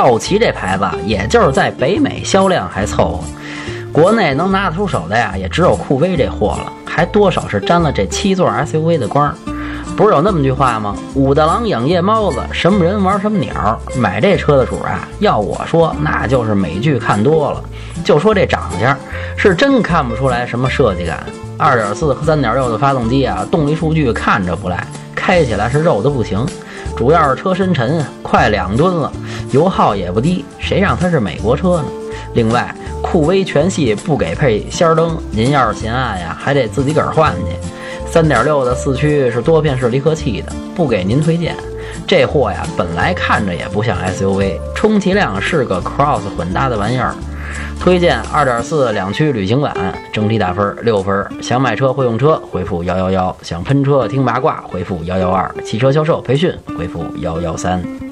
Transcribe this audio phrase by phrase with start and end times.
[0.00, 3.24] 道奇这牌子，也就是在北美销量还凑合，
[3.92, 9.30] 国内能拿得出手的呀，也只有酷威这货了，还多少是沾了这七座 SUV 的光。
[9.98, 10.96] 不是有那么句话吗？
[11.14, 13.78] 武大郎养夜猫子，什么人玩什么鸟。
[13.94, 17.62] 买这车的主啊，要我说，那就是美剧看多了。
[18.02, 18.96] 就说这长相，
[19.36, 21.22] 是真看不出来什么设计感。
[21.58, 24.82] 二点四和三点六的发动机啊，动力数据看着不赖，
[25.14, 26.46] 开起来是肉的不行。
[26.96, 29.12] 主要是车身沉，快两吨了，
[29.52, 30.44] 油耗也不低。
[30.58, 31.84] 谁让它是美国车呢？
[32.34, 37.56] 另外，酷威全系不给配氙灯，您要是嫌暗呀，还得自己个儿换去。
[38.08, 41.56] 三点六的四驱是多片式离合器的，不给您推荐。
[42.06, 47.14] 这货呀，本来看着也不像 SUV，充其量是个 Cross 混搭的玩意儿。
[47.80, 49.74] 推荐二点四两驱旅行版，
[50.12, 51.26] 整体打分六分。
[51.40, 58.09] 想买车会用车，回复幺幺幺；想喷车听八卦，回复幺幺二；汽车销售培训，回复幺幺三。